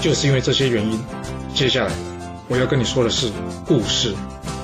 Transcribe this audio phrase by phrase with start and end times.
[0.00, 1.00] 就是因为这些原因，
[1.54, 1.92] 接下来
[2.48, 3.32] 我要跟你说的是
[3.66, 4.14] 故事，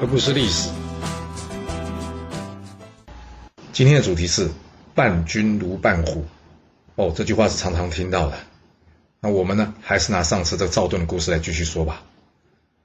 [0.00, 0.70] 而不是历史。
[3.72, 4.48] 今天的主题是
[4.94, 6.24] “伴君如伴虎”。
[6.94, 8.38] 哦，这句话是常常听到的。
[9.20, 12.02] 那我们呢，还是拿上次这赵盾的故事来继续说吧。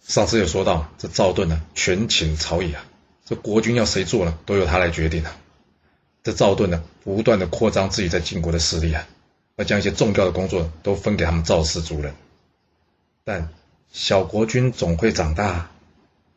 [0.00, 2.84] 上次有说到，这赵盾呢，权倾朝野啊，
[3.26, 5.36] 这国君要谁做呢，都由他来决定啊。
[6.24, 9.06] 这赵盾呢，不断的扩张自己在晋国的势力啊。
[9.62, 12.14] 要将一些重要的工作都分给他们赵氏族人，
[13.22, 13.48] 但
[13.92, 15.70] 小国君总会长大，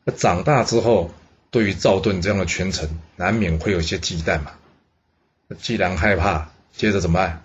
[0.03, 1.09] 那长大之后，
[1.49, 4.51] 对于赵盾这样的权臣，难免会有些忌惮嘛。
[5.57, 7.41] 既然害怕，接着怎么办？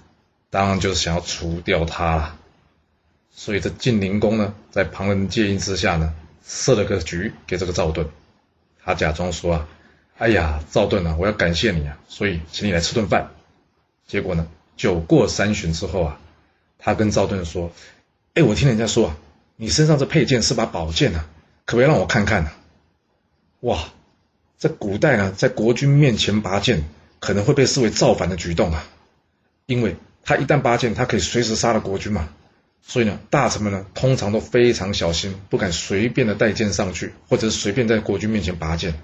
[0.50, 2.37] 当然就是想要除掉他了。
[3.31, 6.12] 所以这晋灵公呢，在旁人建议之下呢，
[6.44, 8.06] 设了个局给这个赵盾。
[8.84, 9.69] 他假装说啊
[10.19, 13.31] ：“哎呀，赵盾啊，我要感谢你啊，所以请你来吃顿饭。”
[14.06, 14.47] 结果呢？
[14.77, 16.21] 酒过三巡之后啊，
[16.79, 17.73] 他跟赵盾说
[18.35, 19.17] ：“哎，我听人家说啊，
[19.57, 21.27] 你身上这佩剑是把宝剑啊，
[21.65, 22.51] 可不可以让我看看呢？”
[23.61, 23.91] 哇，
[24.57, 26.85] 在古代呢，在国君面前拔剑
[27.19, 28.85] 可能会被视为造反的举动啊，
[29.67, 32.29] 因为他一旦拔剑，他可以随时杀了国君嘛。
[32.83, 38.95] 所以呢，大臣们呢通常都非常小心，不敢随便的带剑上去，或者是随便在国君面前拔剑。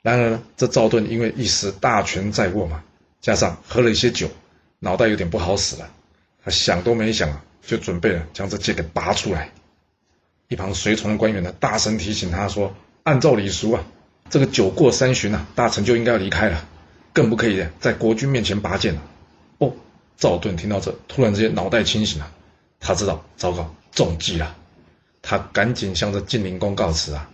[0.00, 2.84] 然而呢，这赵盾因为一时大权在握嘛，
[3.20, 4.30] 加上喝了一些酒。
[4.84, 5.90] 脑袋有点不好使了，
[6.44, 9.50] 他想都没想啊，就准备了将这剑给拔出来。
[10.48, 13.82] 一旁随从的官员呢，大声提醒他说：“按照礼俗啊，
[14.28, 16.68] 这个酒过三巡啊，大臣就应该要离开了，
[17.14, 19.00] 更不可以在国君面前拔剑了。”
[19.56, 19.72] 哦，
[20.18, 22.30] 赵盾听到这，突然之间脑袋清醒了，
[22.78, 24.54] 他知道糟糕，中计了，
[25.22, 27.30] 他赶紧向着晋灵公告辞啊，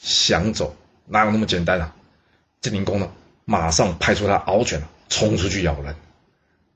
[0.00, 0.74] 想走
[1.06, 1.94] 哪有那么简单啊？
[2.60, 3.08] 晋灵公呢，
[3.44, 5.94] 马上派出他獒犬冲出去咬人。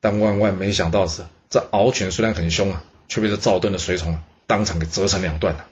[0.09, 5.67] 但万万没想到的是，这獒犬虽然很凶啊，却被这赵盾的随从当场给折成两段了。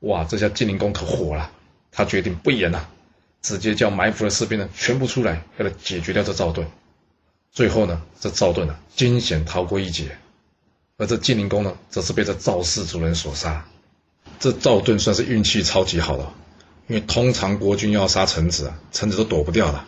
[0.00, 1.50] 哇，这下晋灵公可火了，
[1.90, 2.90] 他决定不演了，
[3.40, 6.66] 直接叫埋伏的士兵呢全部出来，要来解决掉这赵盾。
[7.52, 10.18] 最后呢，这赵盾啊惊险逃过一劫，
[10.98, 13.64] 而这晋灵公呢，则是被这赵氏族人所杀。
[14.38, 16.30] 这赵盾算是运气超级好的，
[16.86, 19.82] 因为通常国君要杀臣子啊，臣子都躲不掉的。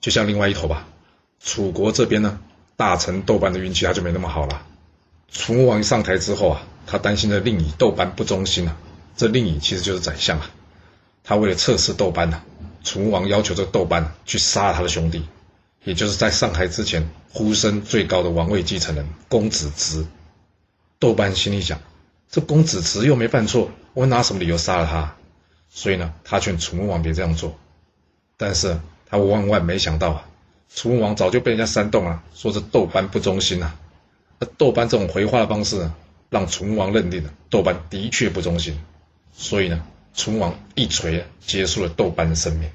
[0.00, 0.88] 就像另外一头吧，
[1.38, 2.40] 楚国这边呢。
[2.76, 4.66] 大臣豆瓣的运气他就没那么好了。
[5.30, 8.76] 楚武王上台之后啊，他担心的令尹豆瓣不忠心啊。
[9.16, 10.50] 这令尹其实就是宰相啊。
[11.22, 12.42] 他为了测试豆瓣呢，
[12.82, 15.24] 楚武王要求这窦班去杀他的兄弟，
[15.84, 20.06] 也就是在上台之前呼声最高的王位继承人公子职。
[20.98, 21.80] 豆瓣心里想：
[22.30, 25.16] 这公子职又没犯错，我拿什么理由杀了他？
[25.70, 27.56] 所以呢，他劝楚武王别这样做。
[28.36, 30.24] 但是他万万没想到啊。
[30.74, 33.78] 楚武王早就被人家煽动了，说这豆班不忠心啊。
[34.40, 35.94] 而窦班这种回话的方式呢，
[36.30, 38.76] 让楚武王认定了窦班的确不忠心，
[39.32, 42.68] 所以呢，楚武王一锤结束了豆班的生命。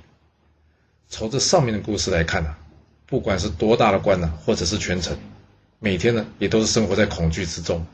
[1.10, 2.56] 从这上面的故事来看呢，
[3.06, 5.18] 不管是多大的官呢，或者是权臣，
[5.80, 7.86] 每天呢也都是生活在恐惧之中，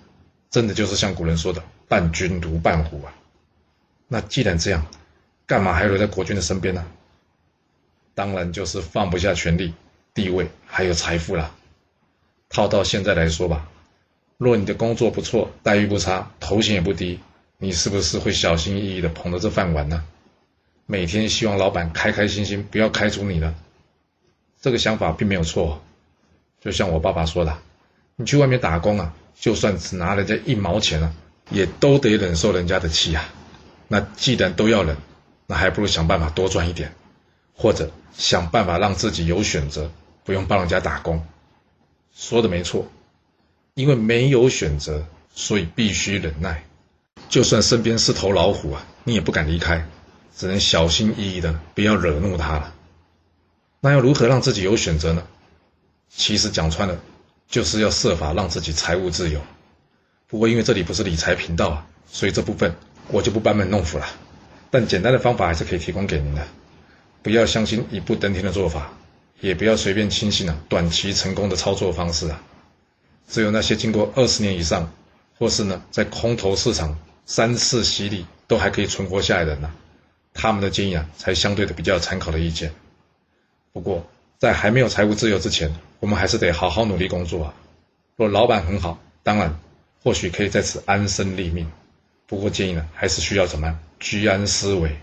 [0.52, 3.12] 真的就是像古人说的“伴君如伴虎”啊。
[4.08, 4.86] 那既然这样，
[5.48, 6.86] 干嘛还要留在国君的身边呢？
[8.14, 9.74] 当然就是放不下权力。
[10.16, 11.52] 地位还有财富啦，
[12.50, 13.68] 套到现在来说吧，
[14.38, 17.20] 若你的工作不错，待遇不差，头衔也不低，
[17.58, 20.06] 你是不是会小心翼翼的捧着这饭碗呢？
[20.86, 23.54] 每天希望老板开开心心，不要开除你呢？
[24.62, 25.84] 这个想法并没有错，
[26.62, 27.58] 就像我爸爸说的，
[28.16, 31.14] 你去外面打工啊，就算只拿人家一毛钱啊，
[31.50, 33.34] 也都得忍受人家的气啊。
[33.90, 34.96] 那既然都要忍，
[35.46, 36.96] 那还不如想办法多赚一点，
[37.54, 39.92] 或者想办法让自己有选择。
[40.26, 41.24] 不用帮人家打工，
[42.14, 42.88] 说的没错，
[43.76, 46.64] 因为没有选择，所以必须忍耐。
[47.30, 49.88] 就算身边是头老虎啊，你也不敢离开，
[50.36, 52.74] 只能小心翼翼的，不要惹怒它了。
[53.80, 55.24] 那要如何让自己有选择呢？
[56.10, 57.00] 其实讲穿了，
[57.48, 59.40] 就是要设法让自己财务自由。
[60.28, 62.76] 不过因为这里不是理财频道啊，所以这部分
[63.10, 64.08] 我就不班门弄斧了。
[64.72, 66.48] 但简单的方法还是可以提供给您的，
[67.22, 68.92] 不要相信一步登天的做法。
[69.40, 72.42] 也不要随便轻信啊，短期成功的操作方式啊，
[73.28, 74.92] 只有那些经过二十年以上
[75.38, 79.72] 或是呢在空头市场三次洗礼都还可以存活下来的人呢，
[80.34, 82.72] 他们的建议啊才相对的比较参考的意见。
[83.74, 84.06] 不过
[84.38, 87.54] 在还没有财务自由之前，我们还是得好好努力工作啊。
[88.16, 89.60] 若老板很好，当然
[90.04, 91.70] 或许可以在此安身立命。
[92.28, 94.96] 不过建议呢，还是需要怎么样居安思危，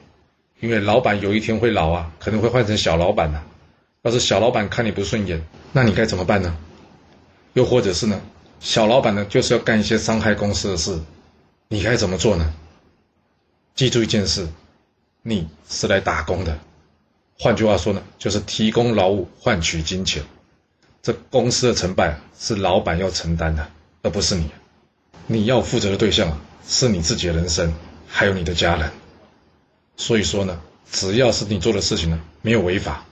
[0.61, 3.43] 因为老板有一天会老啊，可能会换成小老板呢。
[4.02, 6.56] 要是小老板看你不顺眼，那你该怎么办呢？
[7.52, 8.20] 又或者是呢，
[8.58, 11.00] 小老板呢就是要干一些伤害公司的事，
[11.69, 12.52] 你该怎么做呢？
[13.76, 14.49] 记住一件事，
[15.22, 16.58] 你是来打工的，
[17.38, 20.25] 换句话说呢，就是提供劳务换取金钱。
[21.00, 23.69] 这公司的成败是老板要承担的，
[24.02, 24.50] 而不是你。
[25.28, 27.72] 你要负责的对象啊是你自己的人生，
[28.08, 28.90] 还有你的家人。
[29.96, 30.60] 所以说呢，
[30.90, 33.05] 只要是你做的事情呢没有违法，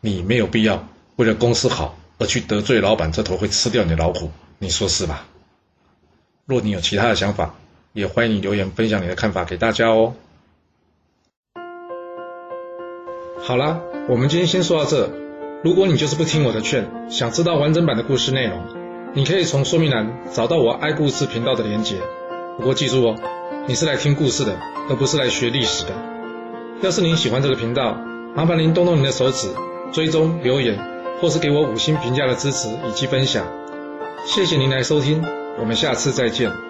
[0.00, 0.86] 你没有必要
[1.16, 4.30] 为了公司好而去得罪老板这头会吃掉你的老虎。
[4.58, 5.24] 你说是吧？
[6.46, 7.54] 若你有其他的想法，
[7.92, 10.14] 也欢迎你留言分享你的看法给大家哦。
[13.40, 15.10] 好啦，我们今天先说到这。
[15.62, 18.62] 如果你就是不听我的劝，想知道完整版的故事内容，
[19.14, 21.96] 你可以从说明栏找到我爱故事频道的连结。
[22.56, 23.16] 不过记住哦，
[23.66, 24.58] 你是来听故事的，
[24.88, 25.90] 而不是来学历史的。
[26.82, 27.94] 要是您喜欢这个频道，
[28.36, 29.48] 麻烦您动动您的手指，
[29.92, 30.78] 追踪、留言，
[31.20, 33.46] 或是给我五星评价的支持以及分享。
[34.26, 35.22] 谢谢您来收听，
[35.58, 36.67] 我们下次再见。